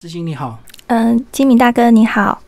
[0.00, 0.56] 志兴你好，
[0.86, 2.40] 嗯，金明大哥你好。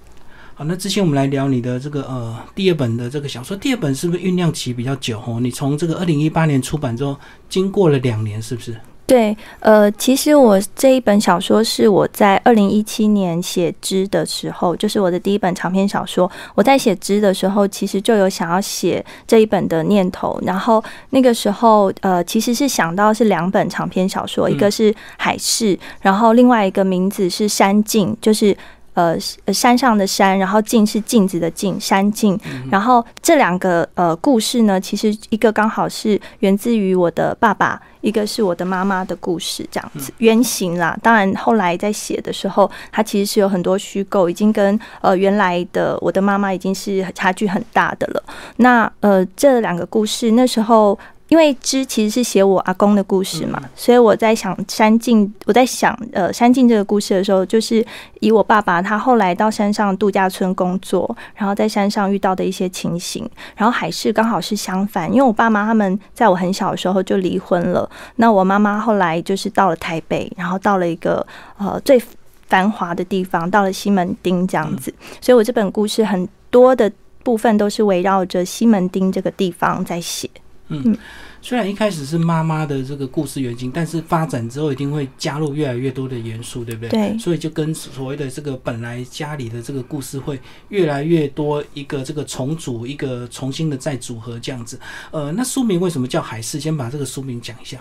[0.54, 5.40] 好，那之前我们来聊你的这个呃第二本的这个小说，第二本是不是酝酿期比较久哦？
[5.40, 7.18] 你从这个二零一八年出版之后，
[7.48, 8.80] 经过了两年，是不是？
[9.10, 16.30] 对，呃，其实我这一本小说是我在二零一七年写之的时候，就是我的第一本长篇小说。
[16.54, 20.38] 我在写之的时候，其实就有想要写这一本的念头。
[20.46, 20.80] 然后
[21.10, 28.56] 那个时候，呃，其实是想到是两本长篇小说，一个是《海市》，然后另外一个名字是《山境》，就是。
[29.00, 32.38] 呃，山上的山，然后镜是镜子的镜，山镜。
[32.70, 40.96] 然后这两个呃故事呢，其实一个刚好是源自于我的爸爸，一个是我的妈妈的故事，这样子原型啦。
[41.02, 48.22] 当然后来在写的时候，它其实是有很多虚构，已经跟呃原来的我的妈妈已经是差距很大的了。
[48.56, 50.98] 那呃这两个故事那时候。
[51.30, 57.86] 因为之其实是写我阿公的故事嘛，所以我在想山境，我在想呃山境这个故事的时候，就是
[58.18, 71.24] 以我爸爸他后来到山上度假村工作，然后在山上遇到的一些情形，然后海事刚好是相反，因为我爸妈他们在我很小的时候就离婚了，那我妈妈后来就是到了台北，然后到了一个
[71.58, 72.02] 呃最
[72.48, 76.90] 繁华的地方，到了西门町这样子，所以我这本故事很多的
[77.22, 80.28] 部分都是围绕着西门町这个地方在写。
[80.72, 80.96] 嗯，
[81.42, 86.88] 虽然一开始是妈妈的这个故事原型，但是发展之后一定会加入越来越多的元素，对不对？
[86.88, 87.18] 对。
[87.18, 94.78] 所以就跟所谓的这个本来家里的这个故事会越来越多一个这个重组，一个重新的再组合这样子。
[95.10, 96.60] 呃，那书名为什么叫海市？
[96.60, 97.76] 先把这个书名讲一下。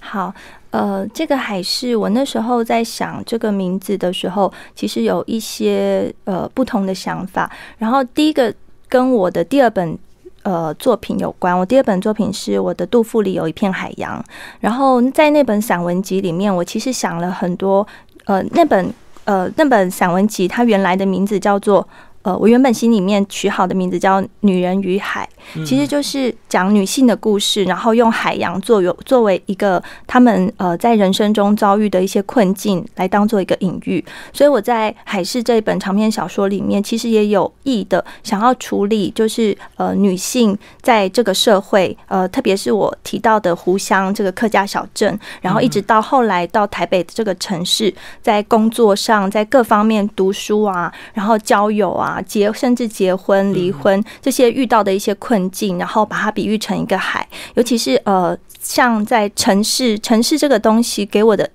[0.00, 0.34] 好，
[0.70, 7.48] 呃，这个海市，我那时候在想这个名字的时候，其实有一些呃不同的想法。
[7.78, 8.52] 然后第一个
[8.88, 9.96] 跟我的第二本。
[10.42, 11.56] 呃，作品有关。
[11.58, 14.24] 我第二本作品是我的杜甫里有一片海洋，
[14.60, 17.86] 然后在那本散文集里面，我其实想了很多。
[18.24, 18.92] 呃，那本
[19.24, 21.86] 呃那本散文集，它原来的名字叫做。
[22.22, 25.28] 呃，我原本心里面取好的名字叫《女人与海》，
[25.66, 34.04] 其实就是讲女性的故事，然后用海洋作有作为一个他们呃在人生中遭遇的一些困境来当做一个隐喻。
[34.32, 52.11] 所以我在《海市》这一本长篇小说里面，其实也有意的想要处理，就是呃女性在这个社会，呃，特别是我提到的湖乡这个客家小镇，然后一直到后来到台北这个城市，在工作上，在各方面读书啊，然后交友啊。
[52.12, 61.48] 啊，结甚至结婚、离婚这些遇到的一些困境，然后把它比喻成一个海，尤其是呃，像在城市，城市这个东西给我的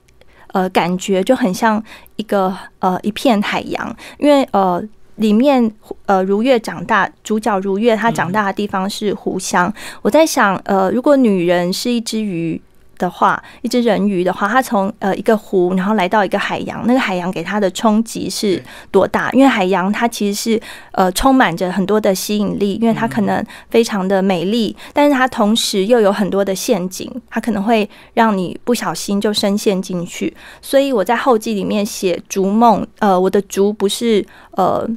[0.54, 1.84] 呃感觉就很像
[2.16, 4.84] 一个呃一片海洋，因为呃
[5.18, 5.72] 里面
[6.06, 12.60] 呃如月长大，主角如月她长大的地方是湖乡，我在想呃，如果女人是一只鱼。
[12.98, 19.32] 的话，一只人鱼的话，它从呃一个湖，然后来到一个海洋，那个海洋给它的冲击是多大？
[19.32, 30.36] 因为海洋它其实是呃充满着很多的吸引力，因为它可能非常的美丽，但是它同时又有很多的陷阱，它可能会让你不小心就深陷进去。
[30.62, 34.88] 所以我在后记里面写逐梦，呃，我的逐不是呃。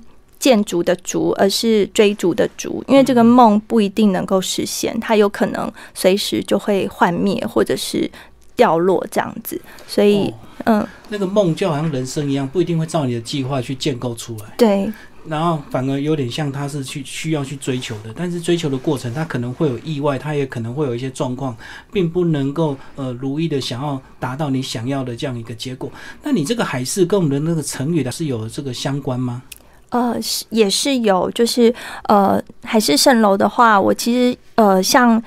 [0.41, 8.11] 建筑的筑，而是追逐的逐，因为这个梦不一定能够实现，它有可能随时就会幻灭或者是
[8.57, 10.33] 掉落这样子，所以
[10.65, 14.91] 嗯，那个梦就好像人生一样，不一定会照你的计划去建构出来，对，
[15.27, 21.55] 然后反而有点像他是去需要去追求的，但是追求的过程，他可能会有意外，他也可能会有一些状况，
[21.93, 25.91] 并不能够呃如意的想要达到你想要的这样一个结果。
[26.23, 29.43] 那你这个海事跟我们的那个成语的是有这个相关吗？
[29.91, 31.73] 呃，是也是有，就是
[32.05, 35.23] 呃，海市蜃楼的话，我其实呃，像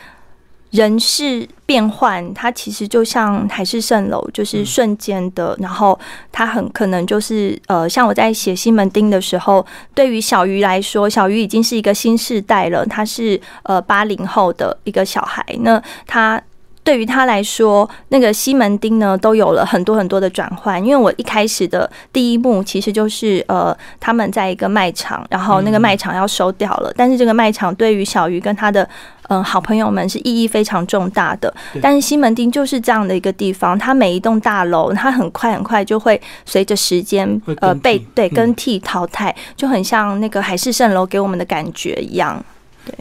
[0.72, 6.00] 人事变换，它其实就像海市蜃楼，就是瞬间的，然后
[6.31, 16.41] 它很可能就是呃，像我在写西门町的时候，对于小鱼来说，小鱼已经是一个新世代了，他是呃八零后的一个小孩，那他。
[16.83, 20.83] 对于他来说，那个西门町呢，都有了很多很多的转换。
[20.83, 28.88] 因为我一开始的第一幕其实就是呃，他们在一个卖场，然后那个卖场要收掉了，但是这个卖场对于小鱼跟他的
[29.30, 31.53] 嗯好朋友们是意义非常重大的。
[31.81, 42.44] 但是西门町就是这样的一个地方，它每一栋大楼，它很快很快就会随着时间呃被对更替淘汰，就很像那个海市蜃楼给我们的感觉一样。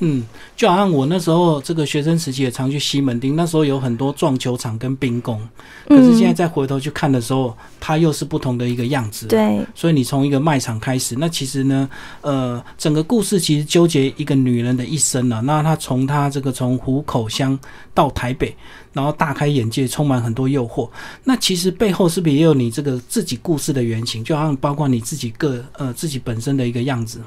[0.00, 0.25] 嗯，
[0.56, 5.40] 就好像我那时候这个学生时期也常去西门町，那时候有很多撞球场跟冰宫，
[5.88, 9.26] 可是现在再回头去看的时候，它又是不同的一个样子。
[9.26, 11.88] 对，所以你从一个卖场开始，那其实呢，
[12.20, 15.40] 呃，整个故事其实纠结一个女人的一生啊。
[15.40, 17.58] 那她从她这个从湖口乡
[17.93, 18.55] 到台北，
[18.93, 20.88] 然后大开眼界，充满很多诱惑。
[21.25, 24.23] 那其实背后是不是也有你这个自己故事的原型？
[24.23, 27.20] 就好像包括你自己个呃自己本身的一个样子。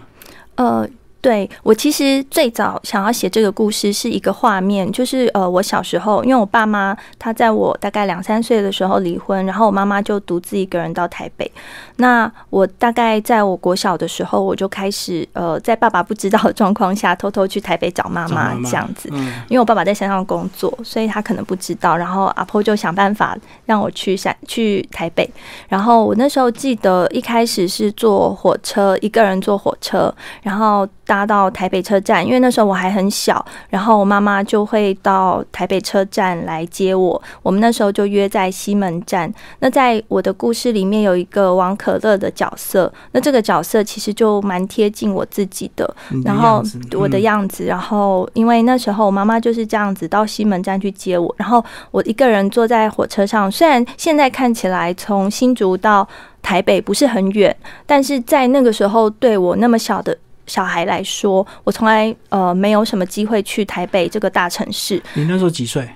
[0.55, 0.89] 呃。
[1.25, 11.51] 对我其实最早想要写这个故事是一个画面，就是呃，我小时候，因为我爸妈他在我大概两三岁的时候离婚，然后我妈妈就独自一个人到台北。
[11.95, 19.09] 那我大概在我国小的时候，我就开始呃，在爸爸不知道的状况下，偷偷去台北找妈妈这样子。
[19.49, 21.97] 因为我爸爸在山上工作，所以他可能不知道。
[21.97, 23.35] 然后阿婆就想办法
[23.65, 25.27] 让我去山去台北。
[25.67, 30.13] 然后我那时候记得一开始是坐火车，一个人坐火车，
[30.43, 30.87] 然后。
[31.05, 37.21] 搭到台北车站，因为那时候我还很小，然后我妈妈就会到台北车站来接我。
[37.41, 39.31] 我们那时候就约在西门站。
[39.59, 46.63] 那在我的故事里面有一个王可乐的角色，那这个角色其实就蛮贴近我自己的，然后
[46.93, 47.65] 我的样子。
[47.65, 53.51] 然后因为那时候我妈妈就是这样子到西门站去接我，然后我一个人坐在火车上。
[53.51, 56.07] 虽然现在看起来从新竹到
[56.41, 57.55] 台北不是很远，
[57.85, 60.17] 但是在那个时候对我那么小的。
[60.47, 65.01] 小孩来说，我从来呃没有什么机会去台北这个大城市。
[65.13, 65.87] 你那时候几岁？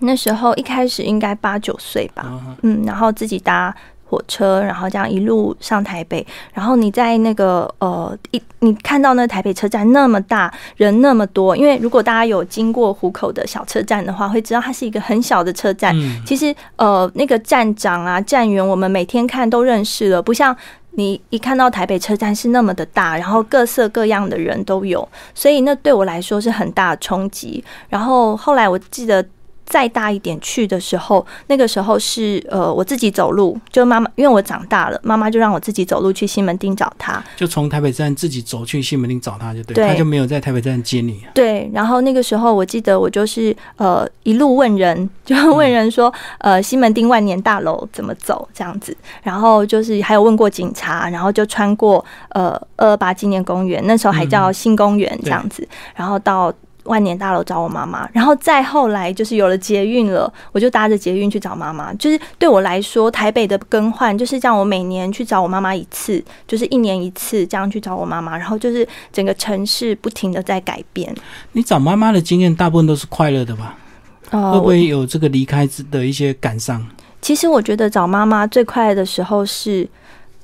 [0.00, 3.74] 那时候一开始应该八九岁吧，嗯，然后自己搭
[4.04, 6.24] 火车，然后这样一路上台北。
[6.54, 11.56] 然后你在那个呃一，你看到那台北车站那么大，人那么多。
[11.56, 15.92] 因为如果大家有经过虎口的小车站的话，会知道它是一个很小的车站。
[16.24, 20.56] 其实呃那个站长啊站员，我们每天看都认识了，不像。
[20.98, 27.62] 你一看到台北车站是那么的大，然后各色各样的人都有，所以那对我来说是很大的冲击。
[27.88, 29.24] 然后后来我记得。
[29.68, 41.22] 再大一点去的时候，那个时候是呃我自己走路，就妈妈因为我长大了，妈妈就让我自己走路去西门町找他，就从台北站自己走去西门町找他就对，他就没有在台北站接你。
[41.34, 56.50] 对，然后那个时候我记得我就是呃一路问人，就问人说呃西门町万年大楼怎么走这样子，然后就是还有问过警察，然后就穿过呃二二八纪念公园，那时候还叫新公园这样子，然后到。
[56.88, 61.94] 万年大楼找我妈妈，然后再后来就是有了捷运了，我就搭着捷运去找妈妈。
[61.94, 68.36] 就是对我来说，台北的更换就是这样，我每年去找我妈妈一次，就是一年一次这样去找我妈妈。
[68.36, 71.14] 然后就是整个城市不停的在改变。
[71.52, 73.76] 你找妈妈的经验大部分都是快乐的吧？
[74.30, 76.84] 会不会有这个离开的一些感伤？
[77.20, 79.88] 其实我觉得找妈妈最快乐的时候是。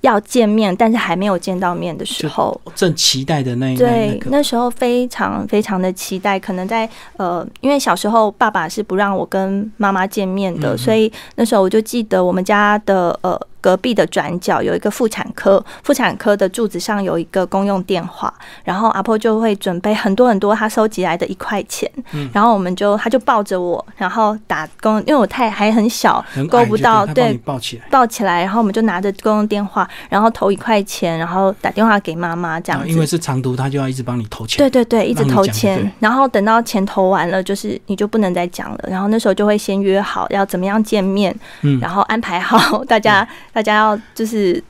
[0.05, 6.39] 要见面，但是还没有见到面的时候，正期待的那一对，那时候非常非常的期待。
[6.39, 13.41] 可能在呃，因为小时候爸爸是不让我跟妈妈见面的，所以那时候我就记得我们家的呃。
[13.65, 18.33] 隔壁的转角有一个妇产科，妇产科的柱子上有一个公用电话，
[18.63, 21.91] 然后阿婆就会准备很多很多她收集来的一块钱，
[22.35, 43.27] 然后我们就她就抱着我，然后打公，因为我太还很小，够不到，对，抱起来，抱起来，然后我们就拿着公用电话，然后投一块钱，然后打电话给妈妈这样子，因为是长途，他就要一直帮你投钱，对对对，一直投钱，然后等到钱投完了，就是你就不能再讲了，然后那时候就会先约好要怎么样见面，嗯，然后安排好 大家。
[43.55, 44.63] 大家要就是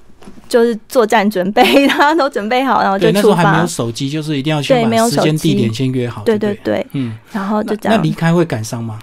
[0.49, 3.19] 就是作战准备， 大家都准备好，然后就出发。
[3.19, 6.23] 那时候还没有手机，就是一定要去把时间地点先约好。
[6.23, 7.97] 对对对，嗯，然后就这样。
[7.97, 8.99] 那离开会感伤吗？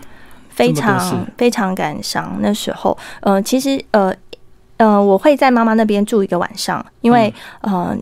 [0.50, 2.38] 非常非常感伤。
[2.40, 4.14] 那时候，呃，其实呃
[4.78, 7.98] 呃，我会在妈妈那边住一个晚上，因为呃，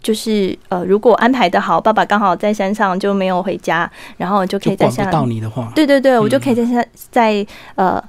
[0.00, 8.02] 就是呃，如果安排的好，爸爸刚好在山上就没有回家，然后就可以在山到你的话，对对对，我就可以在山在呃。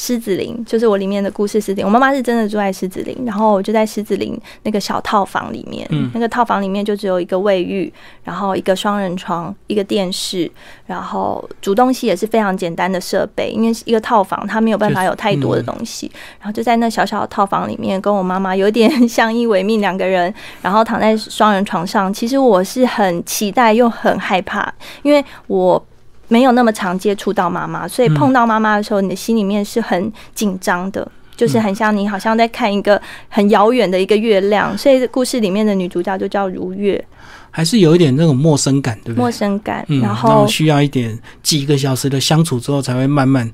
[0.00, 1.60] 狮子林就是我里面的故事。
[1.60, 5.86] 狮子林，我妈妈是真的住在狮子林，然后我就在狮子林那个小套房里面。
[5.90, 7.92] 嗯，那个套房里面就只有一个卫浴，
[8.24, 10.50] 然后一个双人床，一个电视，
[10.86, 16.10] 然后煮东西也是非常简单的设备，因为一个套房它没有办法有太多的东西。
[16.38, 22.10] 然后就在那小小的套房里面，跟我妈妈有点相依为命两个人，然后躺在双人床上。
[22.10, 25.84] 其实我是很期待又很害怕，因为我。
[26.30, 31.06] 没有那么常接触到妈妈，所以碰到妈妈的时候，你的心里面是很紧张的，
[31.36, 34.78] 就是很像你好像在看一个很遥远的一个月亮。
[34.78, 37.04] 所以故事里面的女主角就叫如月，
[37.50, 39.16] 还是有一点那种陌生感，对不对？
[39.16, 43.50] 陌生感，然后需要一点几个小时的相处之后，才会慢慢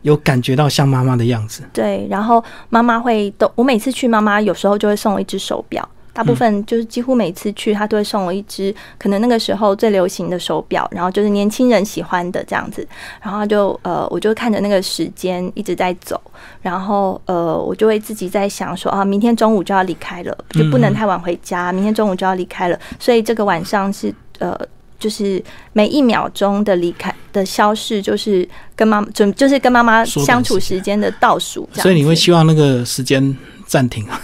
[0.00, 1.62] 有感觉到像妈妈的样子。
[1.74, 5.86] 对，然后妈妈会都，我每次去妈妈有时候就会送我一只手表。
[6.14, 12.86] 大部分就是几乎每次去，他都会送我一只可能那个时候最流行的手表，然后就是年轻人喜欢的这样子。
[13.20, 16.18] 然后就呃，我就看着那个时间一直在走，
[16.62, 24.56] 然后呃，我就会自己在想说啊，明天中午就要离开了，就不能太晚回家，明天中午就要离开了，所以这个晚上是呃，
[25.00, 25.42] 就是
[25.72, 31.68] 每一秒钟的离开的消逝，就是跟妈准就是跟妈妈相处时间的倒数。
[31.72, 34.20] 所以你会希望那个时间暂停啊？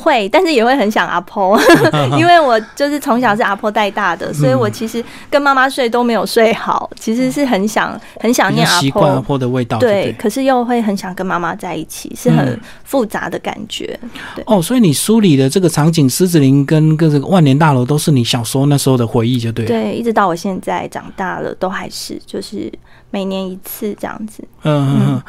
[0.00, 1.58] 会，但是也会很想阿婆，
[2.16, 13.98] 因为我就是从小是阿婆带大的，所以我其实跟妈妈睡都没有睡好，其实是很想很想念阿婆，阿婆的味道，对，可是又会很想跟妈妈在一起，是很复杂的感觉。
[14.36, 19.66] 对哦，所以你梳理的这个场景，狮子林跟跟这个万年大楼，都是你小时候那时候的回忆，就对。
[19.66, 22.72] 对，一直到我现在长大了，都还是就是。
[23.10, 25.22] 每年一次这样子，嗯嗯，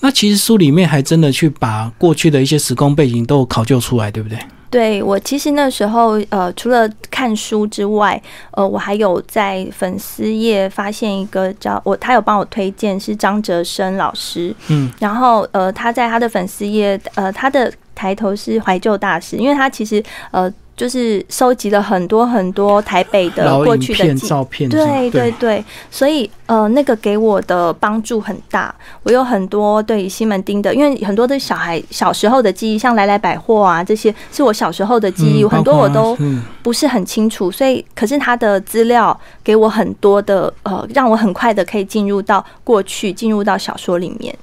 [0.00, 4.38] 那其实书里面还真的去把过去的一些时空背景都考究出来，对不对？
[4.70, 8.20] 对我其实那时候呃，除了看书之外，
[8.52, 20.52] 呃，我还有在粉丝页发现一个叫我，他有帮我推荐是张哲生老师，嗯，然后呃，他在他的粉丝页，呃，他的抬头是怀旧大师，因为他其实呃。
[20.74, 28.74] 就是收集了很多很多台北的过去的照片，对对对，所以呃，那个给我的帮助很大。
[29.04, 36.14] 我有很多对西门町的，因为很多的小孩小时候的记忆，像来来百货啊这些，是我小时候的记忆，很多我都
[36.62, 37.50] 不是很清楚。
[37.50, 44.36] 所以，可是他的资料给我很多的呃，让我很快的可以进入到过去，进入到小说里面。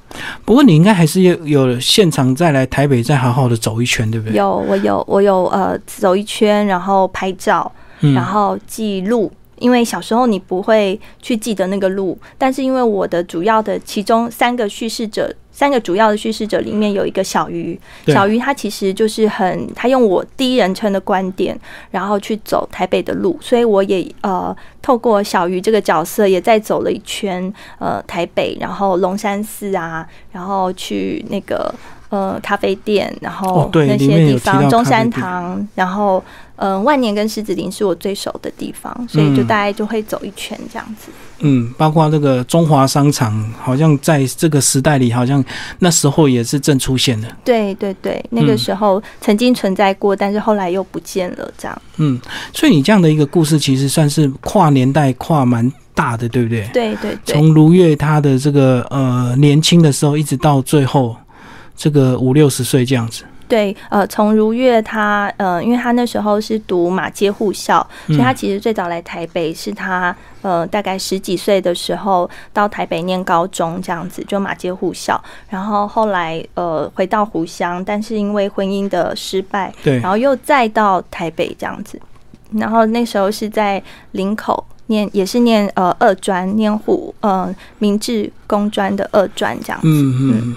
[0.44, 4.36] 不过，你应该还是有有现场再来台北，再好好的走一圈，对不对？
[4.36, 6.16] 有，我有，我有呃走。
[6.16, 9.32] 一圈，然后拍照，然后记录。
[9.60, 21.58] 因为小时候你不会去记得那个路，但是因为我的主要的其中三个叙事者，三个主要的叙事者里面有一个小鱼，小鱼他其实就是很，他用我第一人称的观点，
[21.92, 31.74] 然后去走台北的路，所以我也呃透过小鱼这个角色，也在走了一圈呃台北，然后龙山寺啊，然后去那个。
[32.10, 36.24] 呃，咖啡店，然后那些地方，中山堂，然后
[36.60, 41.10] 呃，万年跟狮子林是我最熟的地方，所以就大概就会走一圈这样子。
[41.40, 45.44] 嗯，包括这个中华商场，好像在这个时代里，好像
[45.80, 47.28] 那时候也是正出现的。
[47.46, 51.82] 对对对，那个时候曾经存在过，但是后来又不见了，这样。
[51.96, 52.20] 嗯，
[52.54, 56.68] 所以你这样的一个故事，其实算是跨年代跨蛮大的，对不对？
[56.74, 57.36] 对对对。
[57.36, 61.16] 从如月他的这个呃年轻的时候，一直到最后。
[61.82, 82.00] 这个五六十岁这样子，对，呃，从如月他，呃，因为他那时候是读马街护校，所以他其实最早来台北是他，呃，大概十几岁的时候到台北念高中这样子，就马街护校，然后后来呃回到湖乡，但是因为婚姻的失败，对，然后又再到台北这样子，
[82.54, 90.32] 然后那时候是在林口念，也是念呃二专，念护呃明治工专的二专这样子，嗯。
[90.34, 90.56] 嗯。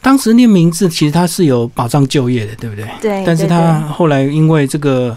[0.00, 2.88] 当时念名字，其实他是有保障就业的，对不对？
[3.00, 3.22] 对。
[3.26, 5.16] 但是他后来因为这个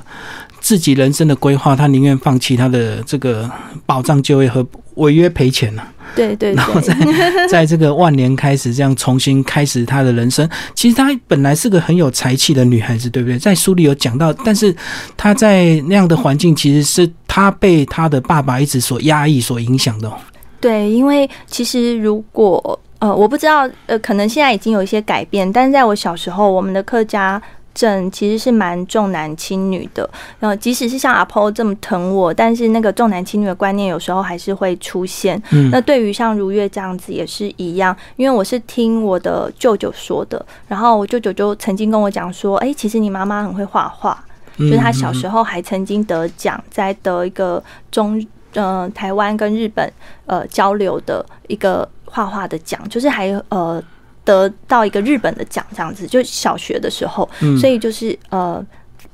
[0.59, 3.49] 自己人生的规划，他宁愿放弃他的这个
[3.85, 5.87] 保障就业和违约赔钱了。
[6.15, 6.53] 对对。
[6.53, 6.97] 然后在
[7.47, 10.49] 在这个万年开始这样重新开始他的人生。
[10.73, 13.37] 其实她本来是个很有才气的女孩子，对不对？
[13.37, 14.75] 在书里有讲到，但是
[15.15, 20.11] 她在那样的环境，其实是她被她的爸爸一直所压抑、所影响的。
[20.59, 22.79] 对，因为其实如果。
[23.01, 27.41] 呃，我不知道，呃，可能现在已经有一些改变，但是在我小时候，我们的客家
[27.73, 30.07] 镇其实是蛮重男轻女的。
[30.39, 35.41] 然后，即使是像阿婆这么疼我，但是那个重男轻女的观念有时候还是会出现。
[35.49, 44.23] 嗯，那对于像如月这样子也是一样，因为我是听我的舅舅说的，然后我舅舅就曾经跟我讲说，哎，其实你妈妈很会画画，
[44.59, 49.91] 就是她小时候还曾经得奖，在得一个中，呃，台湾跟日本
[50.27, 51.89] 呃交流的一个。
[52.11, 53.81] 画画的奖，就是还呃
[54.23, 57.27] 得到一个日本的奖这样子，就小学的时候，
[57.59, 58.63] 所以就是呃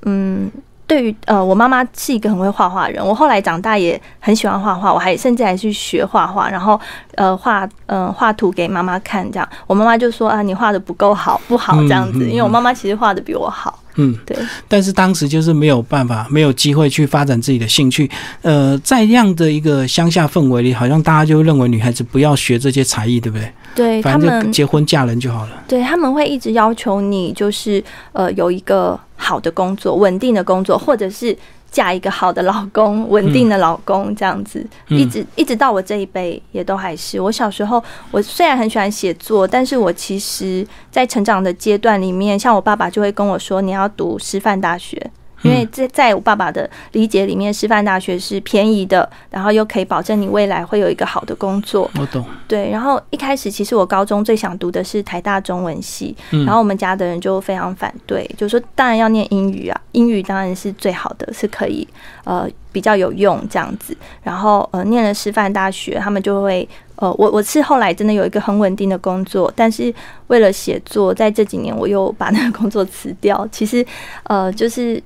[0.01, 0.51] 嗯，
[0.87, 6.79] 对于呃我妈妈是一个很会画画人，我后来长大也很喜欢画画，我还甚至还去学画画，然后
[7.15, 13.83] 呃画嗯画图给妈妈看，这样我妈妈就说啊你画的不够好，不好这样子，因为我妈妈其实画的比我好。
[13.99, 14.37] 嗯，对。
[14.67, 18.09] 但是当时就是没有办法，没有机会去发展自己的兴趣。
[18.43, 23.51] 呃，在这样的一个乡下氛围里，好像大家就认为女孩子不要学这些才艺，对不对？
[23.77, 25.63] 对，他们结婚嫁人就好了。
[25.67, 31.37] 对，他们会一直要求你，就是呃，有一个好的工作、稳定的工作，或者是
[31.69, 37.21] 嫁一个好的老公，稳定的老公这样子，一直一直到我这一辈也都还是。
[37.21, 45.11] 我小时候，我虽然很喜欢写作，但是我其实在成长的阶段里面，像我爸爸就会跟我说，你要读师范大学。
[45.43, 51.89] 因为在在我爸爸的理解里面，师范大学是便宜的，然后又可以保证你未来会有一个好的工作。
[51.99, 52.25] 我懂。
[52.47, 61.87] 对，然后一开始其实我高中最想读的是台大中文系，然后我们家的人就非常反对，就说当然要念英语啊，英语当然是最好的，是可以
[62.23, 63.95] 呃比较有用这样子。
[64.23, 69.93] 然后呃念了师范大学，他们就会呃我我是后来真的有一个很稳定的工作，但是
[70.27, 73.47] 为了写作，在这几年我又把那个工作辞掉。
[73.51, 73.85] 其实
[74.23, 75.01] 呃就是。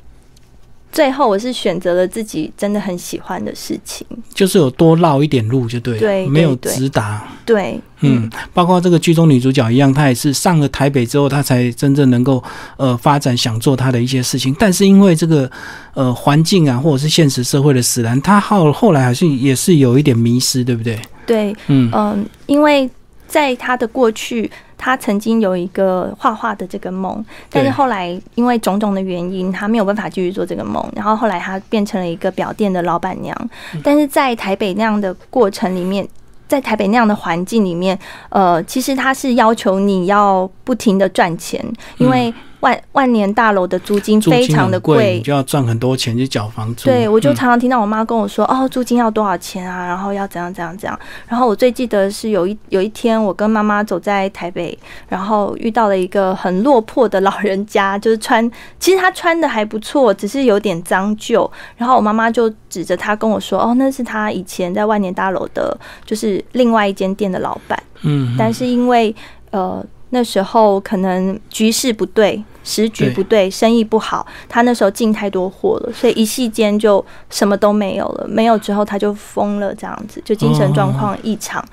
[0.91, 12.43] 最后，我是选择了自己真的很喜欢的事情，就是有多绕一点路就对，对，没有直达，对，嗯，包括这个剧中女主角一样，她也是上了台北之后，她才真正能够
[12.77, 15.49] 呃发展想做她的一些事情，但是因为这个
[15.93, 20.99] 呃环境啊，或者是现实社会的使然，她后后来还是也是有一点迷失，对不对？
[21.25, 21.89] 对，嗯。
[21.93, 22.89] 嗯，因为
[23.31, 24.51] 在他的过去。
[24.83, 30.83] 他曾经有一个画画的这个梦，但是后来因为种种的原因，他没有办法继续做这个梦。
[30.95, 33.37] 然后后来他变成了一个表店的老板娘，
[33.83, 36.07] 但是在台北那样的过程里面，
[36.47, 37.95] 在台北那样的环境里面，
[38.29, 41.63] 呃，其实他是要求你要不停的赚钱，
[41.99, 42.33] 因为。
[42.61, 46.85] 万万年大楼的租金非常的贵，你就要赚很多钱去缴房租。
[46.85, 49.85] 对，我就常常听到我妈跟我说：“哦，租金要多少钱啊？
[49.87, 54.77] 然后要怎样怎样怎样。”然后我最记得是有一有一天，我跟妈妈走在台北，
[55.07, 58.49] 然后遇到了一个很落魄的老人家，就是穿，
[58.79, 61.49] 其实他穿的还不错，只是有点脏旧。
[61.75, 65.75] 然后我妈妈就指着他跟我说：“哦，那是他以前在万年大楼的，
[66.05, 69.15] 就是另外一间店的老板。”嗯，但是因为
[69.49, 72.43] 呃那时候可能局势不对。
[72.63, 78.27] 时局不对，生意不好，他那时候进太多货了，所以一夕间就什么都没有了。
[78.27, 81.63] 没有之后他就疯了，这样子就精神状况异常。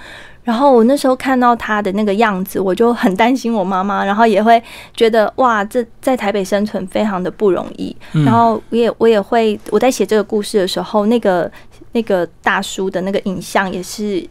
[0.44, 4.62] 然后我那时候看到他的那个样子，我就很担心我妈妈，然后也会
[4.94, 7.94] 觉得哇，这在台北生存非常的不容易。
[8.24, 11.50] 然后我也我也会我在写这个故事的时候，那个
[11.92, 14.26] 那个大叔的那个影像也是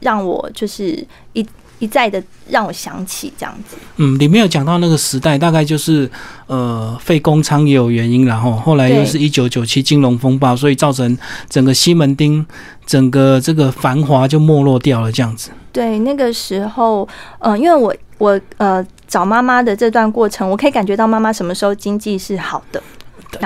[0.00, 1.46] 让我就是一。
[1.80, 6.08] 一再的让我想起这样子，嗯，里面有讲到那个时代，大概就是
[6.46, 11.18] 呃废工仓也有原因，然后后来又是一九九七金融风暴，所以造成
[11.48, 12.46] 整个西门町
[12.86, 15.50] 整个这个繁华就没落掉了这样子。
[15.72, 17.08] 对，那个时候，
[17.38, 22.82] 呃，因为我我呃找妈妈的这段过程，我可以感觉到妈妈什么时候经济是好的，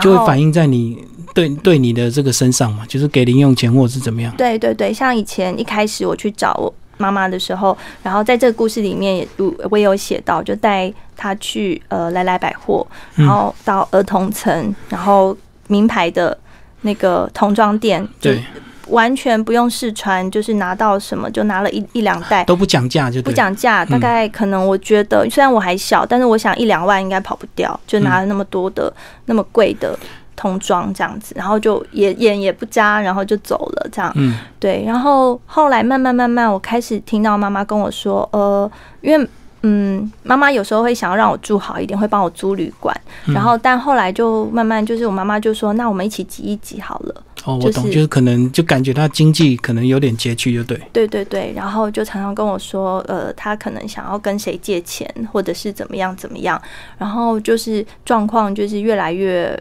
[0.03, 0.99] 就会反映在你
[1.35, 4.35] 对对你的这个身上嘛，就是给零用钱或者是怎么样。
[4.37, 6.75] 对对对，像以前一开始我去找我。
[6.97, 9.29] 妈妈的时候，然后在这个故事里面也
[9.71, 15.37] 我也有写到，就带他去呃来来百货，然后到儿童层，然后
[15.69, 16.37] 名牌的
[16.83, 18.43] 那个童装店，对，
[18.89, 28.93] 完全不用试穿，就是拿到什么就拿了一一两袋，都不讲价就不讲价，大概可能我觉得虽然我还小，但是我想一两万应该跑不掉，就拿了那么多的
[29.27, 29.99] 那么贵的。
[30.37, 34.13] 童装这样子，然后就也眼也不眨，然后就走了这样。
[34.17, 34.85] 嗯，对。
[34.87, 38.71] 然后后来慢慢慢慢，我开始听到妈妈跟我说，呃，
[39.01, 39.29] 因为
[39.67, 42.95] 嗯，妈妈有时候会想要让我住好一点，会帮我租旅馆。
[43.25, 47.25] 然后但后来就慢慢就是我妈妈就说，那我们一起挤一挤好了。
[47.47, 50.79] 哦，我懂，就是可能就感觉他经济可能有点拮据，就对。
[50.93, 56.61] 对对对，然后就常常跟我说，呃，他可能想要跟谁借钱，或者是怎么样怎么样。
[56.99, 59.59] 然后就是状况就是越来越。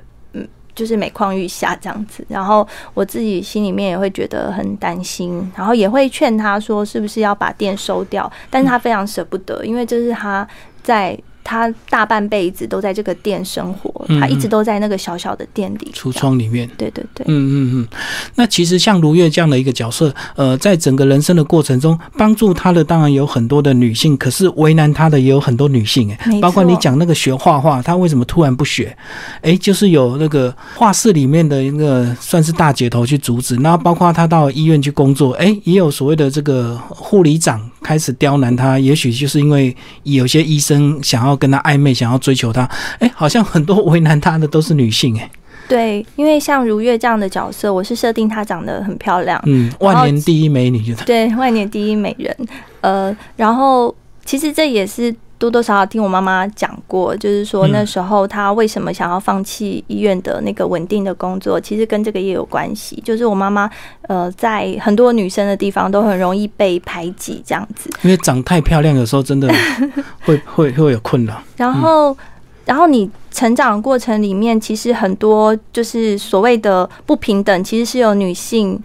[0.76, 8.32] 就是每况愈下这样子，然后我自己心里面也会觉得很担心，然后也会劝他说，是不是要把店收掉？
[8.50, 10.48] 但是他非常舍不得，因为这是他
[10.82, 11.18] 在。
[11.44, 16.70] 他大半辈子都在这个店生活，他一直都在那个小小的店里，橱窗里面。
[16.78, 17.88] 对对对，嗯嗯嗯。
[18.36, 28.96] 那其实像如月这样的一个角色，呃，在整个人生的过程中，帮助他的当然有很多的女性，可是为难他的也有很多女性，哎，包括你讲那个学画画，他为什么突然不学？
[29.42, 41.38] 哎，就是有那个画室里面的一个算是大姐头去阻止，那包括他到医院去工作，哎，也有所谓的这个护理长开始刁难他，也许就是因为有些医生想要。
[41.44, 42.64] 跟他暧昧，想要追求他，
[43.00, 45.30] 哎，好像很多为难他的都是女性，哎，
[45.68, 52.34] 对，因为像如月这样的角色，我是设定她长得很漂亮，嗯，万年第一美女，就对，万年第一美人，
[52.80, 53.94] 呃，然后
[54.24, 55.14] 其实这也是。
[55.44, 62.96] 多多少少听我妈妈讲过，就是说那时候她为什么想要放弃医院的那个稳定的工作，其实跟这个也有关系。
[63.04, 63.70] 就是我妈妈
[64.04, 67.90] 呃，在很多女生的地方都很容易被排挤，这样子。
[68.04, 69.54] 因为长太漂亮，有时候真的
[70.24, 71.44] 会会会有困扰。
[71.58, 72.18] 然后
[72.64, 78.82] 然后你成长过程里面，其实很多就是所谓的不平等，其实是有女性。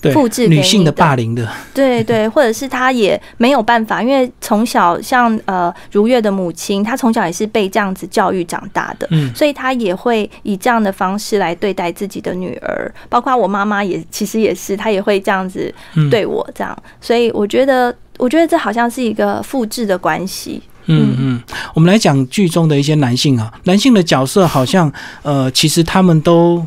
[0.00, 9.34] 对复制女性的霸凌的，对对，或者是他也没有办法，因为从小像呃如月的母亲，她从小也是被这样子教育长大的，嗯。
[9.34, 16.08] 所以她也会以这样的方式来对待自己的女儿，包括我妈妈也其实也是，她也会这样子嗯。
[16.08, 20.62] 对我这样，所以我觉得，我觉得这好像是一个复制的关系。
[20.86, 21.14] 嗯。
[21.18, 21.42] 嗯，
[21.74, 26.64] 我们来讲剧中的一些男性啊，男性的角色好像呃，其实他们都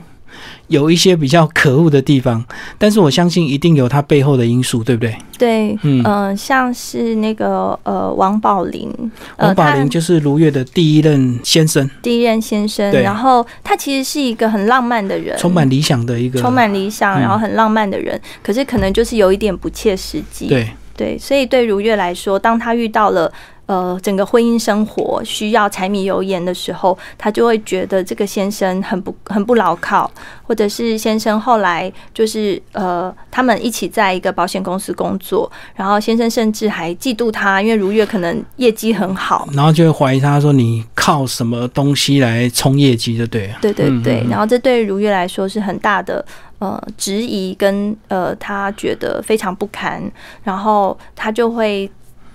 [0.72, 2.44] 有一些比较可恶的地方，
[2.78, 5.16] 但是我相信一定有他背后的因素，对不对？
[5.38, 8.90] 对，嗯嗯、像是那个呃王宝林，
[9.36, 17.22] 呃王宝林就是如月的第一任先生，第一任先生，然后他其实是一个很浪漫的人，充满理想的一个，充满理想，嗯。
[17.22, 20.48] 然后很浪漫的人，可是可能就是有一点不切实际。
[20.48, 23.32] 对，对，所以对如月来说，当他遇到了
[23.72, 30.12] 呃整个婚姻生活需要柴米油盐的时候，她就会觉得这个先生很不很不牢靠，
[30.44, 39.48] 或者是先生后来就是呃他们一起在一个保险公司工作，然后先生甚至还嫉妒她，因为如月可能业绩很好。
[39.54, 43.56] 然后就会怀疑他说你靠什么东西来冲业绩，就对了。
[43.62, 46.26] 对对对，嗯嗯嗯然后这对如月来说是很大的
[46.60, 50.04] 呃质疑，跟呃他觉得非常不堪，
[50.44, 51.90] 然后他就会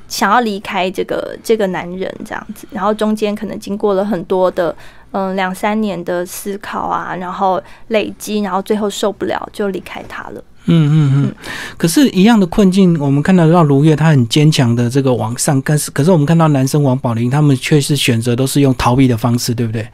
[0.08, 4.74] 想要离开这个这个男人这样子，然后中间可能经过了很多的
[5.12, 10.42] 嗯两三年的思考啊，然后累积，然后最后受不了就离开他了。
[10.68, 11.34] 嗯嗯嗯。
[11.76, 19.86] 可是，一样的困境，我们看得到如月她很坚强的这个往上，但是可是我们看到男生王宝林他们却是选择都是用逃避的方式，对不对？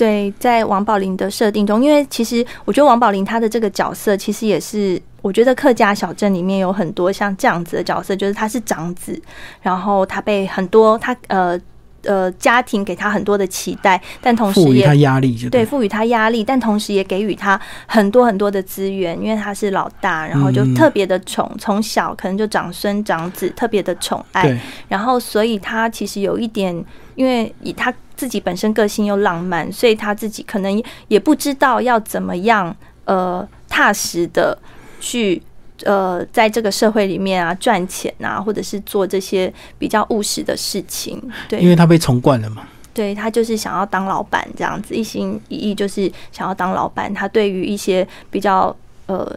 [0.00, 9.20] 对，在王宝林的设定中，因为其实我觉得王宝林他的这个角色，其实也是我觉得客家小镇里面有很多像这样子的角色，就是他是长子，
[9.60, 11.60] 然后他被很多他呃
[12.04, 20.74] 呃家庭给他很多的期待，但同时也赋予他压力就对，赋予他压力，但同时也给予他很多很多的资源，因为他是老大，然后就嗯。
[20.74, 24.58] 特别的宠，从小可能就长孙长子特别的宠爱，
[24.88, 26.74] 然后所以他其实有一点，
[27.16, 34.58] 因为以他自己本身个性又浪漫，所以他自己可能也不知道要怎么样呃踏实的
[35.00, 35.42] 去。
[35.86, 42.68] 呃，在这个社会里面啊，赚钱啊，或者是做这些比较务实的事情，对，因为他被宠惯了嘛。
[42.92, 47.14] 对他就是想要当老板这样子，一心一意就是想要当老板。
[47.14, 49.34] 他对于一些比较呃，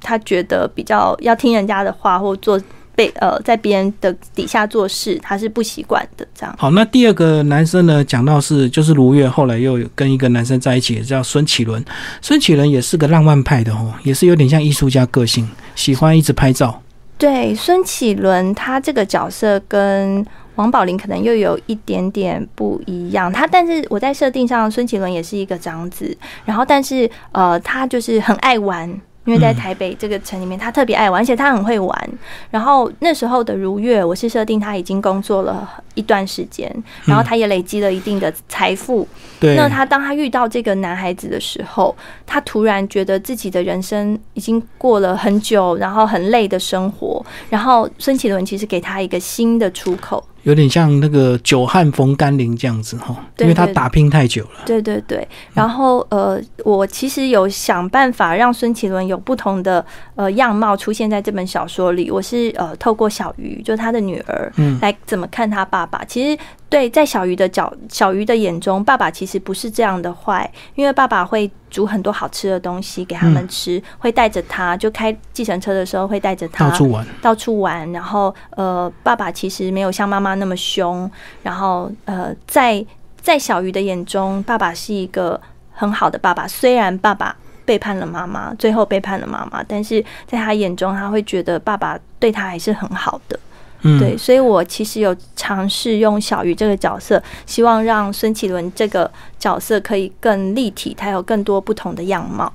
[0.00, 2.58] 他觉得比较要听人家的话或做
[2.96, 6.52] 被呃在别人的底下做事，他是不习惯的这样。
[6.58, 11.84] 好，那第二个男生呢，讲到是就是如月后来又有跟一个男生在一起，叫孙启伦。
[12.22, 16.82] 孙启伦也是个浪漫派的哦，也是有点像艺术家个性，喜欢一直拍照。
[17.18, 20.24] 对，孙启伦他这个角色跟
[20.56, 23.30] 王宝林可能又有一点点不一样。
[23.30, 28.90] 他但是我在设定上，孙启伦也是一个长子，然后但是呃，他就是很爱玩。
[29.26, 32.10] 因为在台北这个城里面，他特别爱玩，而且他很会玩。
[32.50, 39.06] 然后那时候的如月，我是设定他已经工作了一段时间，然后他也累积了一定的财富，
[39.38, 50.24] 对，那他当他遇到这个男孩子的时候，他突然觉得自己的人生已经过了很久，然后很累的生活，然后孙启伦其实给他一个新的出口。
[50.46, 54.60] 有点像那个久旱逢甘霖这样子哈，因为他打拼太久了。
[54.64, 62.12] 对对对，然后呃，我其实有想办法让孙启伦有不同的呃样貌出现在这本小说里。
[62.12, 66.04] 我是呃透过小鱼，就他的女儿，嗯来怎么看他爸爸。
[66.04, 81.08] 其实对，在小鱼的角小鱼的眼中，爸爸其实不是这样的坏，因为爸爸会煮很多好吃的东西给他们吃，会带着他，就开计程车的时候会带着他到处玩，到处玩，然后呃，爸爸其实没有像妈妈那么凶，
[81.44, 82.84] 然后呃，在
[83.20, 85.40] 在小鱼的眼中，爸爸是一个
[85.72, 93.38] 很好的爸爸，虽然爸爸背叛了妈妈，最后背叛了妈妈，但是在他眼中，他会觉得爸爸对他还是很好的。
[93.86, 102.52] 嗯，对，所以我其实有尝试用小鱼这个角色，希望让孙启伦这个角色可以更立体，他有更多不同的样貌。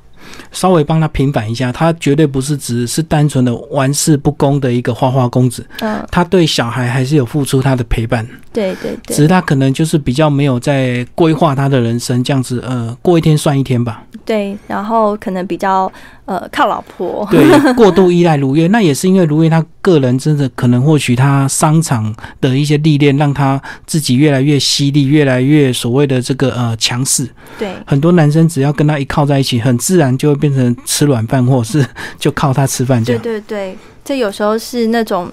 [0.52, 9.16] 稍微帮他平反一下，他绝对不是只是单纯的玩世不恭的一个花花公子，嗯，他对小孩还是有付出他的陪伴，对对对。
[9.16, 14.04] 只是他可能就是比较没有在规划他的人生，这样子，呃，过一天算一天吧。
[14.24, 15.92] 对，然后可能比较
[16.32, 27.28] 呃靠老婆，对，过度依赖如月，那也是因为如月他个人真的可能或许他商场的一些历练，让他自己越来越犀利，越来越所谓的这个呃强势。
[27.60, 31.86] 对很多男生只要跟他一靠在一起，很自然就会变成吃软饭，或者是
[32.18, 33.42] 就靠他吃饭这对。
[33.42, 35.30] 对对，这有时候是那种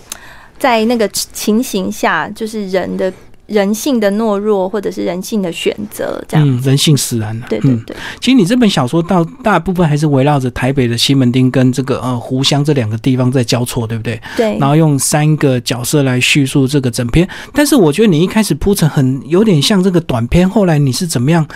[0.59, 3.13] 在那个情形下，就是人的
[3.49, 6.47] 人性的懦弱，或者是人性的选择，这样。
[6.47, 7.39] 嗯，人性使然。
[7.49, 7.97] 对对对。
[8.21, 14.21] 其实你这本小说到大部分还是围绕着台北的西门町跟这个呃湖湘这两个地方在交错，对不对？
[14.37, 14.59] 对。
[14.59, 21.47] 然后用三个角色来叙述这个整篇，但是我觉得你一开始铺成很有点像这个短篇，后来你是怎么样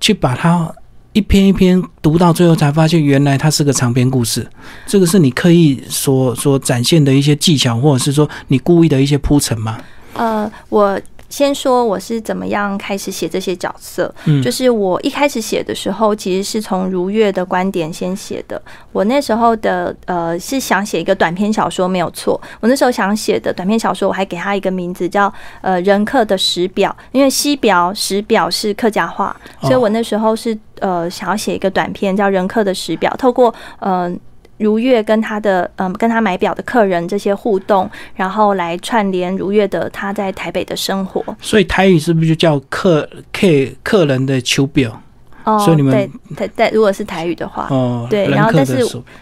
[0.00, 0.74] 去把它
[1.12, 4.48] 一篇一篇读到最后，才发现原来它是个长篇故事。
[4.86, 9.78] 这个是你刻意所所展现的一些技巧，或者是说你故意的一些铺陈吗？
[10.14, 10.98] 呃，我。
[11.32, 18.60] 先说我是怎么样开始写这些角色，嗯，就是我一开始写的时候，其实是从如月的观点先写的。
[18.92, 22.38] 我那时候的呃是想写一个短篇小说，没有错。
[22.60, 34.14] 我那时候想写的短篇小说，我还给他一个名字叫呃人客的石表，因为西表石表是客家话，所以我那时候是呃想要写一个短篇叫人客的石表，透过呃。
[34.62, 41.22] 如月跟他的嗯，跟他买表的客人这些互动，然后来串联如月的他在台北的生活。
[41.40, 43.48] 所以台语是不是就叫客客
[43.82, 45.02] 客人的求表？
[45.44, 48.78] 哦，所以你们对台台如果是台语的话，哦，对，然后但是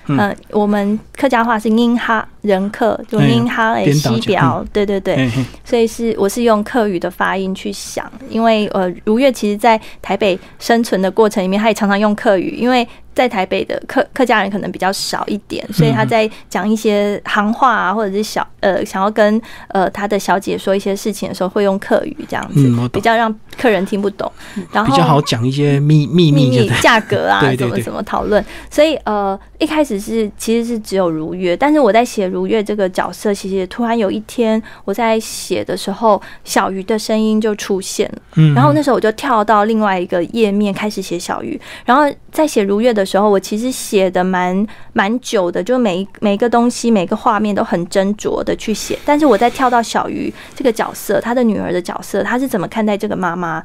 [0.07, 5.31] 嗯，我们客家话是音哈人客，就音哈诶西表，对对对，
[5.65, 12.87] 所以是我是用客语的发音去想，因为呃如月其实在台北生存的过程里面，他也常常用客语，因为。
[13.13, 24.31] 在台北的客客家人可能比较少一点，所以他在讲一些行话啊，或者是小呃想要跟呃他的小姐说一些事情的时候，会用客语这样子，比较让客人听不懂，
[24.73, 28.43] 然后比较好讲一些秘秘密价格啊， 怎么怎么讨论。
[28.71, 43.05] 所以呃一开始是其实是只有如月，但是我在写如月这个角色，其实突然有一天我在写的时候，小鱼的声音就出现了，嗯，然后那时候我就跳到另外一个页面开始写小鱼，然后在写如月的。
[43.11, 48.97] 时候，我其实写的蛮蛮久的，就每每个东西、每个画面都很斟酌的去写。
[49.05, 53.61] 但是我在跳到小鱼这个角色，他的女儿的角色，他是怎么看待这个妈妈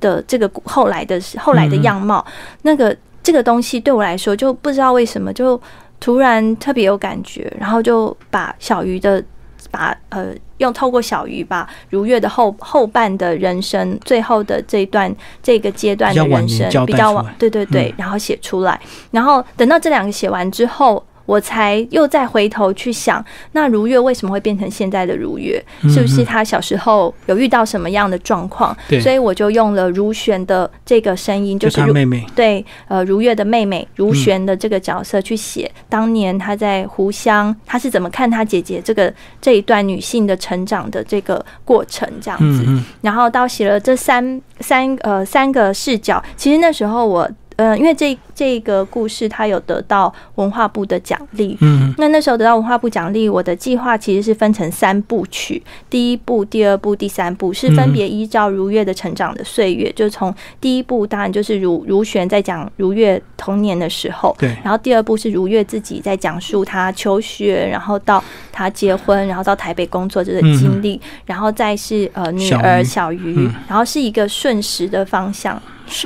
[0.00, 2.26] 的这个后来的后来的样貌？
[2.62, 5.60] 那个这个东西对我来说，就不知道为什么就
[6.02, 9.24] 突然特别有感觉，然后就把小鱼的。
[9.70, 18.78] 把呃用透过小鱼把如月的后后半的人生，最后的这一段这个阶段的人生比较晚，对对对，然后写出来，
[19.12, 21.02] 然后等到这两个写完之后。
[21.26, 25.62] 我才又再回头去想，那如月为什么会变成现在的如月？
[25.82, 28.76] 是不是他小时候有遇到什么样的状况？
[29.00, 42.66] 所以我就用了如璇的这个声音，就是妹妹对，呃，如月的妹妹如璇的这个角色去写当年她在湖湘，她是怎么看她姐姐这个这一段女性的成长的这个过程这样子。
[43.00, 47.30] 然后到写了这三三呃三个视角，其实那时候我。
[47.56, 51.56] 嗯，因为这这个故事，它有得到文化部的奖励。
[51.60, 75.60] 嗯，那那时候得到文化部奖励，我的计划其实是分成三部曲，第一部、第二部、第三部是分别依照如月的成长的岁月，就从第一部当然就是如如璇在讲如月童年的时候，对，然后第二部是如月自己在讲述他求学，然后到他结婚，然后到台北工作这个经历，然后再是呃女儿小鱼，然后是一个顺时的方向。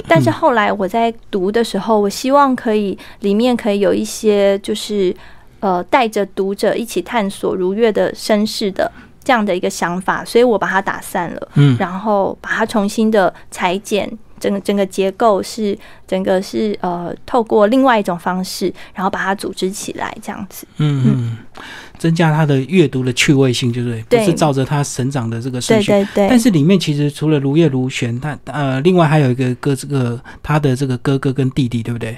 [0.08, 5.14] 但是后来我在读的时候，我希望可以里面可以有一些，就是
[5.60, 8.90] 呃带着读者一起探索如月的身世的
[9.22, 14.10] 这样的一个想法，所以我把它打散了，嗯，然后把它重新的裁剪。
[14.38, 20.66] 整个整个结构是整个是呃，透过另外一种方式，然后把它组织起来，这样子。
[20.78, 21.38] 嗯嗯，
[21.98, 25.90] 增加他的阅读的趣味性，就是不是照着他成长的这个顺序。
[25.90, 26.28] 对对对。
[26.28, 32.16] 但是里面其实除了如月如玄，他呃，另外还有一个哥，这个他的这个哥哥跟弟弟，对不对？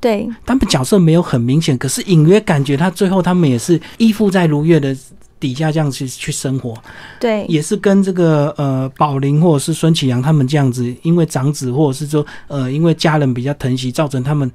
[0.00, 0.28] 对。
[0.46, 4.96] 他们角色没有很明显，可是隐约感觉他最后他们也是依附在如月的。
[5.40, 6.74] 底下这样去去生活，
[7.18, 14.48] 对，也是跟这个呃宝林或者是孙启阳他们这样子，因为长子或者是说呃因为家人比较疼惜，造成他们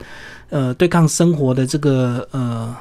[0.49, 2.73] 呃对抗生活的这个呃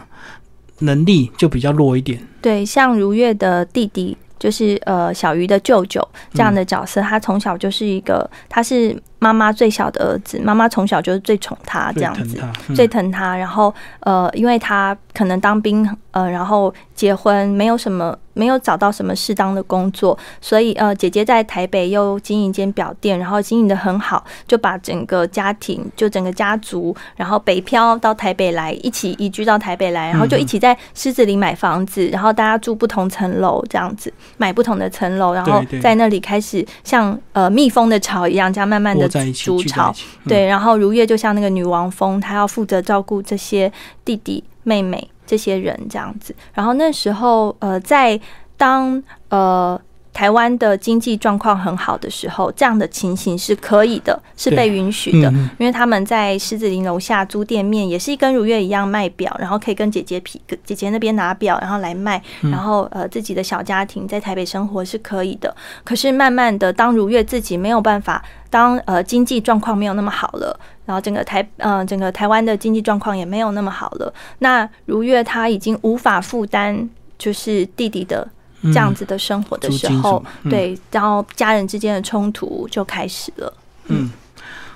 [0.80, 2.22] 能力就比较弱一点。
[2.42, 8.94] 对，像如月的弟弟就是呃小鱼的舅舅这样的角色，他从小就是一个他是。
[9.24, 12.38] 妈妈最小的儿子，妈妈从小就是最宠他这样子，
[12.74, 13.34] 最疼他。
[13.34, 39.08] 然后呃，因为他可能当兵呃，然后结婚，没有什么，没有找到什么适当的工作，所以呃，姐姐在台北又经营一间表店，然后经营的很好，就把整个家庭，就整个家族，然后北漂到台北来，一起移居到台北来，然后就一起在狮子林买房子，然后大家住不同层楼这样子，买不同的层楼，然后在那里开始像呃蜜蜂的巢一样，这样慢慢的。
[39.32, 39.94] 筑巢，
[40.26, 43.70] 对，然后如月就像那个女王蜂，她要负责照顾这些
[44.04, 46.34] 弟弟妹妹这些人这样子。
[46.52, 48.18] 然后那时候，呃，在
[48.56, 49.80] 当呃
[50.14, 65.54] 台湾的经济状况很好的时候，这样的情形是可以的，是被允许的，嗯因为他们在狮子林楼下租店面，也是跟如月一样卖表，然后可以跟姐姐皮，跟姐姐那边拿表，然后来卖，嗯然后呃自己的小家庭在台北生活是可以的。
[65.82, 70.58] 可是慢慢的，当如月自己没有办法，当呃经济状况没有那么好了。
[70.86, 78.28] 然后整个台呃整个台湾的经济状况也没有那么好了，那如月她已经无法负担就是弟弟的
[78.64, 83.52] 这样子的生活的时候，嗯、对，然后家人之间的冲突就开始了。
[83.88, 84.10] 嗯，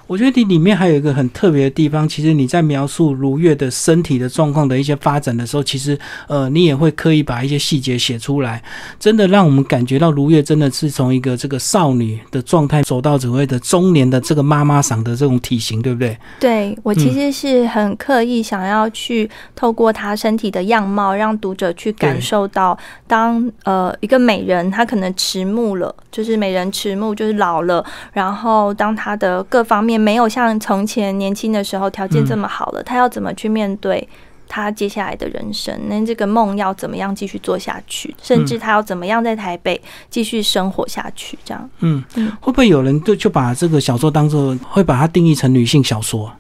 [0.09, 5.97] 我觉得你里面还有一个很特别的地方，其实你在描述如月的身体的状况的一些发展的时候，其实
[6.29, 8.63] 呃，你也会刻意把一些细节写出来，
[8.99, 16.17] 真的让我们感觉到如月真的是从一个这个少女的状态走到所谓的中年的这个妈妈嗓的这种体型，对不对？
[16.41, 34.09] 对我其实是很刻意想要去透过她身体的样貌，让读者去感受到当，呃一个美人她可能迟暮了，就是美人迟暮，就是老了，然后当她的各方面没有像从前年轻的时候条件这么好了，他要怎么去面对？
[34.51, 38.17] 他接下来的人生，那这个梦要怎么样继续做下去？
[38.23, 41.39] 甚至他要怎么样在台北继续生活下去？
[41.45, 42.03] 这样，嗯，
[42.41, 46.33] 会不会有人就就把这个小说当做会把它定义成女性小说？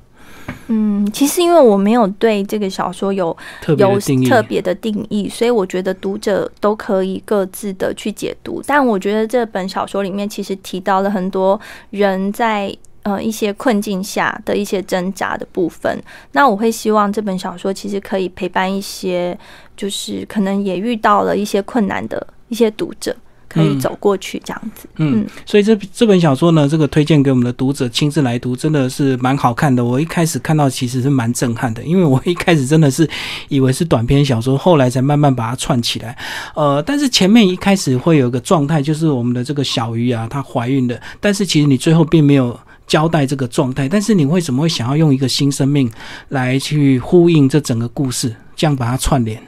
[0.68, 8.62] 嗯，其实因为我没有对这个小说有特有，特别的定义，所以我觉得读者都可以各自的去解读。
[8.66, 12.74] 但我觉得这本小说里面其实提到了很多人在。
[13.08, 15.98] 呃，一些困境下的一些挣扎的部分，
[16.32, 19.38] 那我会希望这本小说其实可以陪伴一些，
[19.74, 23.16] 就是可能也遇到了一些困难的一些读者，
[23.48, 24.86] 可以走过去这样子。
[24.96, 29.82] 嗯，所以这这本小说呢，这个推荐给我们的读者亲自来读，真的是蛮好看的。
[29.82, 33.08] 我一开始看到其实是蛮震撼的，因为我一开始真的是
[33.48, 36.14] 以为是短篇小说，后来才慢慢把它串起来。
[36.54, 42.58] 呃，但是前面一开始会有一个状态，就是我们的这个小鱼啊，她怀孕的，但是其实你最后并没有。
[42.88, 45.88] 交代这个状态，但是你为什么会想要用一个新生命
[46.30, 49.40] 来去呼应这整个故事，这样把它串联？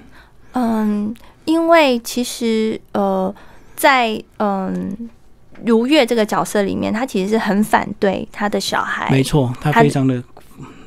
[0.53, 1.13] 嗯，
[1.47, 3.35] 因为其实呃，
[3.75, 4.95] 在嗯
[5.65, 10.23] 如月这个角色里面，他其实是很反对他的小孩，没错，他非常的。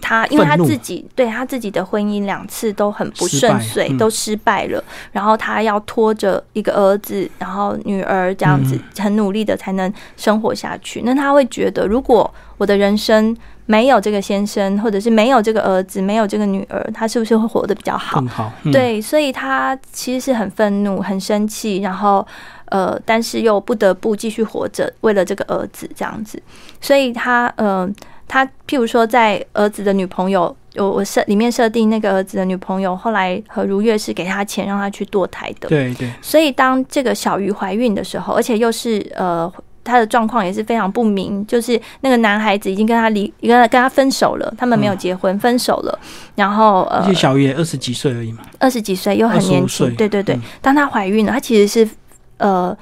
[0.03, 4.83] 他因为他自己对他自己的婚姻两次都很不顺遂，嗯、都失败了。
[5.13, 10.99] 然后他要拖着一个儿子，然后女儿这样子很努力的才能生活下去。
[10.99, 13.35] 嗯、那他会觉得，如果我的人生
[13.65, 18.19] 没有这个先生，或者是没有这个儿子，没有这个女儿，他是不是会活得比较好？
[18.19, 18.51] 更好。
[18.63, 22.27] 嗯、对，所以他其实是很愤怒、很生气，然后
[22.65, 26.41] 呃，但是又不得不继续活着，为了这个儿子这样子。
[26.81, 27.89] 所以他呃。
[28.27, 35.69] 他譬如说，在儿子的女朋友，我我设里面设定那个儿子的女朋友，后来和如月是给他钱让他去堕胎的。
[35.69, 36.11] 对对。
[36.21, 39.51] 所以当这个小鱼怀孕的时候，而且又是呃，
[39.83, 45.99] 他的状况也是非常不明，就是那个男孩子已经跟他离，跟他跟他分手了，他们没有结婚，嗯、分手了。
[46.35, 49.93] 然后呃，而且小鱼也二十几岁而已嘛，二十几岁又很年轻。
[49.95, 51.89] 对对对，嗯、当她怀孕了，她其实是
[52.37, 52.75] 呃。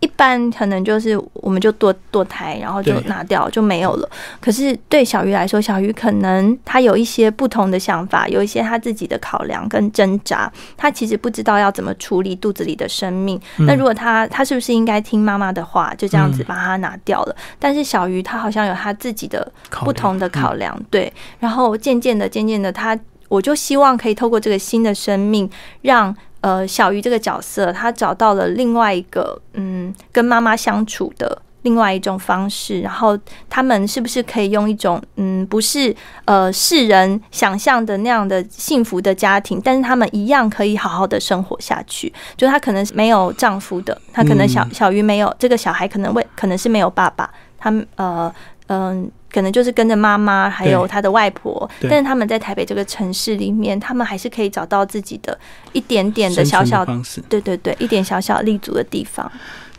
[0.00, 4.08] 一般可能就是我们就堕堕胎，然后就拿掉就没有了。
[4.40, 10.50] 可是对小鱼来说，小鱼可能他有一些不同的想法，有一些他自己的考量跟挣扎。
[10.76, 13.40] 他其实不知道要怎么处理肚子里的生命。
[13.58, 17.34] 嗯、那如果他他是不是应该听妈妈的话，就这样子把它拿掉了？
[17.36, 19.50] 嗯、但是小鱼他好像有他自己的
[19.84, 21.12] 不同的考量，嗯、对。
[21.40, 22.96] 然后渐渐的、渐渐的，他
[23.28, 25.50] 我就希望可以透过这个新的生命
[25.82, 26.14] 让。
[26.40, 32.80] 呃，小鱼这个角色，他找到了另外一个嗯，跟妈妈相处的另外一种方式。
[32.80, 33.18] 然后
[33.50, 35.94] 他们是不是可以用一种嗯，不是
[36.26, 42.12] 呃世人想象的那样的幸福的家庭，但是他们一样可以好好的生活下去。
[42.36, 48.32] 就她可能是没有丈夫的，她可能小小鱼没有这个小孩，可能会可能是没有爸爸，他们呃
[48.68, 49.10] 嗯。
[49.32, 55.38] 可能就是跟着妈妈，还有他的外婆，但是他们在台北这个城市里面，他们还是可以找到自己的
[55.72, 59.30] 一点点的小小方式，对对对，一点小小立足的地方。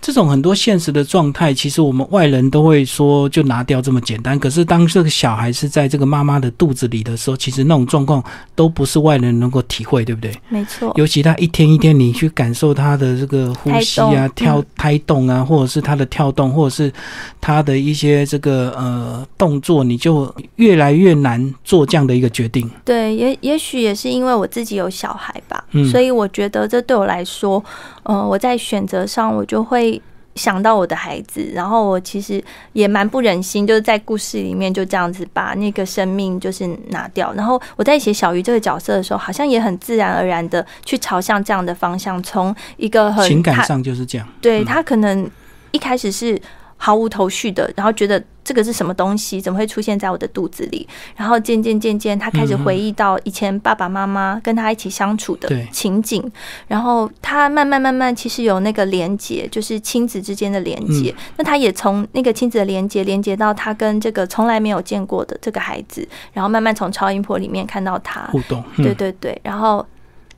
[0.02, 4.40] 这种很多现实的状态，其实我们外人都会说就拿掉这么简单。
[4.40, 8.24] 可是当这个小孩是在这个妈妈的肚子里的时候，其实那种状况
[8.56, 10.34] 都不是外人能够体会，对不对？
[10.48, 10.92] 没错。
[10.96, 16.92] 尤其他一天一天，你去感受他的这个呼吸啊、跳胎动啊，或者是他的跳动，或者是
[17.42, 22.70] 他的一些这个呃动作，你就越来越难做这样的一个决定。
[22.86, 27.64] 对，也也许也是因为我自己有小孩吧，嗯、所以我觉得这对我来说，
[28.04, 30.02] 呃，我在选择上我就会。
[30.36, 37.34] 想到我的孩子，然后我其实也蛮不忍心，就是在故事里面就这样子把那个生命就是拿掉。
[37.34, 45.30] 然后我在写小鱼这个角色的时候，好像也很自然而然的去朝向这样的方向，从一个很情感上就是这样，对他可能
[45.72, 46.40] 一开始是
[46.82, 50.88] 毫无头绪的，然后觉得这个是什么东西，怎么会出现在我的肚子里？
[51.16, 56.24] 然后渐渐渐渐，他开始回忆到以前爸爸妈妈跟他一起相处的情景，
[56.70, 61.14] 然后他慢慢慢慢，其实有那个连接，就是亲子之间的连接。
[61.36, 69.86] 那他也从那个亲子的连接，连接到他跟这个从来没有见过的这个孩子，然后慢慢从超音波里面看到他，互动，嗯对对对，然后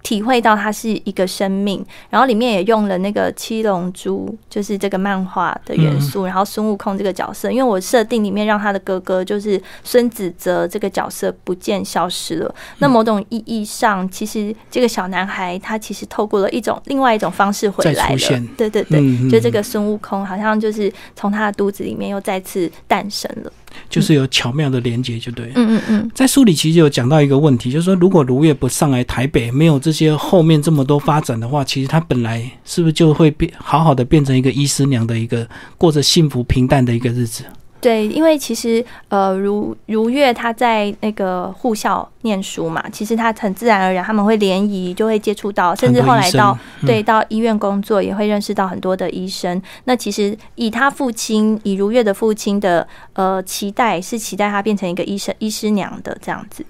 [0.04, 6.02] 体会到它是一个生命，然后里面也用了那个七龙珠，就是这个漫画的元嗯。
[6.02, 18.18] 素，然后孙悟空这个角色，因为我设定里面让他的哥哥就是孙子泽这个角色不见消失了，那某种意义上，其实这个小男孩他其实透过了一种另外一种方式回来了，
[18.58, 23.54] 对对对，就这个孙悟空好像就是从他的肚子里面又再次诞生了，
[23.90, 25.52] 就是有巧妙的连接，就对。
[25.56, 26.12] 嗯嗯嗯。
[26.14, 35.48] 在书里其实有讲到一个问题，就是说，如果如月不上来台北，没有这些后面这么多发展的话，其实她本来是不是就会变好好的变成一个医师娘的一个
[35.78, 37.44] 过着幸福平淡的一个日子？
[37.82, 49.60] 对，因为其实呃，如如月他在那个护校念书嘛，其实他很自然而然他们会联谊，就会接触到，甚至后来到嗯对到医院工作，也会认识到很多的医生。
[49.86, 56.64] 那其实以他父亲，以如月的父亲的呃期待，是期待他变成一个医生、医师娘的这样子，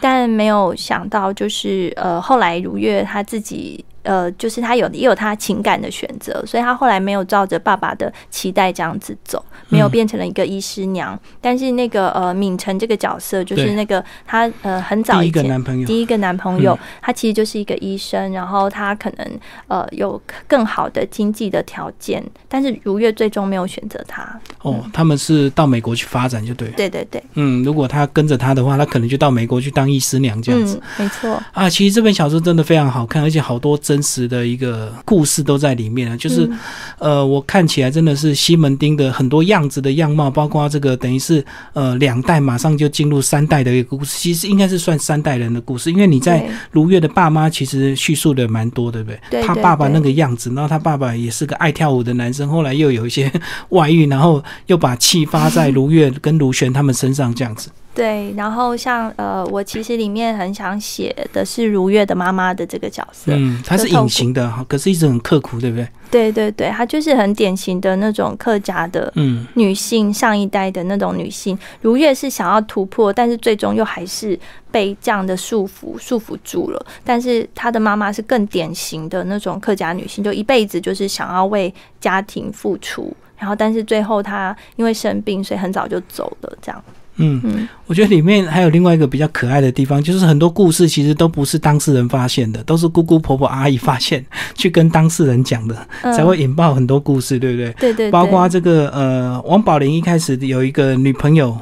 [0.00, 3.84] 但没有想到就是呃后来如月他自己。
[4.06, 11.18] 呃，就是他有也有他情感的选择，所以他后来没有照着爸爸的期待这样子走，没有嗯变成了一个医师娘。
[11.40, 24.38] 但是那个呃，敏成这个角色，就是那个他呃很早第一个男朋友，第一个男朋友，嗯他其实就是一个医生，然后他可能呃有更好的经济的条件，但是如月最终没有选择他。
[24.62, 26.74] 哦，他们是到美国去发展，就对了。
[26.76, 30.80] 对对对，嗯，如果他跟着他的话，他可能就到美国去当医师娘这样子。
[30.98, 36.16] 嗯，没错，啊，其实这本小说真的非常好看，而且好多真实的一个故事都在里面啊。
[36.16, 36.58] 就是、嗯
[36.98, 53.30] 呃，我看起来真的是西门町的很多样子的样貌，包括这个等于是呃两代马上就进入三代的一个故事，其实应该是算三代人的故事，因为你在对如月的爸妈其实叙述的蛮多，对不对他爸爸那个样子，然后他爸爸也是个爱跳舞的男生，后来又有一些
[53.70, 57.70] 外遇，然后又把气发在如月跟如璇他们身上，这样子。
[57.96, 65.88] 对，然后像呃，我其实里面很想写的是如月的妈妈的这个角色，嗯，她是隐形的哈，可是一直很刻苦，对不对？
[66.10, 69.46] 对对对，她就是很典型的那种客家的嗯。
[69.54, 74.38] 女性，上一代的那种女性，如月是想要突破，但是最终又还是
[74.70, 76.86] 被这样的束缚束缚住了。
[77.02, 86.52] 但是她的妈妈是更典型的那种客家女性，就一辈子就是想要为家庭付出，然后但是最后她因为生病，所以很早就走了。
[86.60, 86.84] 这样，
[87.16, 97.72] 嗯，嗯，我觉得里面还有另外一个比较可爱的地方，就是很多故事其实都不是当事人发现的，都是姑姑、婆婆、阿姨发现，去跟当事人讲的，嗯才会引爆很多故事，对不对？
[97.78, 101.56] 对对对，包括这个呃，王宝林一开始有一个女朋友，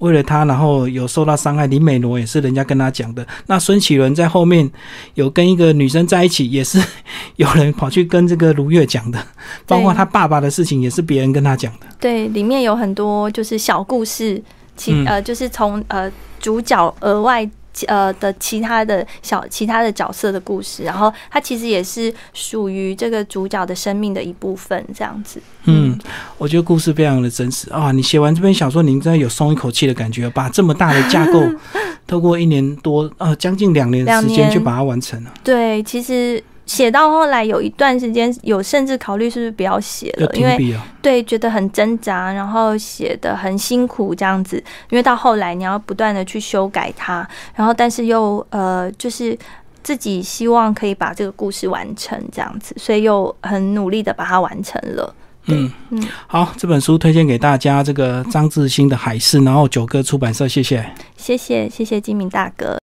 [0.00, 1.66] 为了他，然后有受到伤害。
[1.66, 3.26] 林美罗也是人家跟他讲的。
[3.46, 4.68] 那孙启伦在后面
[5.14, 6.82] 有跟一个女生在一起，也是
[7.36, 9.18] 有人跑去跟这个卢月讲的。
[9.66, 11.86] 包括他爸爸的事情，也是别人跟他讲的。
[12.00, 14.42] 对，里面有很多就是小故事，
[14.78, 16.10] 其、嗯呃就是从呃
[16.40, 17.46] 主角额外。
[17.86, 25.40] 呃的其他的小其他的角色的故事，然后它其实也是属于这个主角的生命的一部分，这样子。
[25.66, 25.96] 嗯，
[26.38, 27.92] 我觉得故事非常的真实啊！
[27.92, 31.40] 你写完这篇小说，您真的有松一口气的感觉，把这么大的架构，
[32.04, 40.78] 透过一年多呃将近两年的时间去把它完成了，对，其实写到后来有一段时间，有甚至考虑是不是不要写要了，因为。
[41.02, 44.62] 对觉得很挣扎，然后写的很辛苦这样子。
[44.90, 49.36] 因为到后来你要不断的去修改它，然后但是又呃就是。
[49.80, 55.14] 自己希望可以把这个故事完成，这样子，所以又很努力的把它完成了。
[55.46, 60.84] 嗯嗯，好，这本书推荐给大家，这个张志新的《海市》，然后九歌出版社，谢谢。
[61.16, 62.76] 谢谢谢谢金明大哥。